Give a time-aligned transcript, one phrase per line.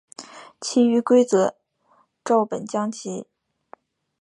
[0.59, 1.55] 其余规则
[2.25, 3.27] 照本将棋。